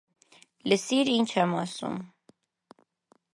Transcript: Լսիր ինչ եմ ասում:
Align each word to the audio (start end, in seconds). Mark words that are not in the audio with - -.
Լսիր 0.71 1.11
ինչ 1.17 1.27
եմ 1.41 1.53
ասում: 1.65 2.01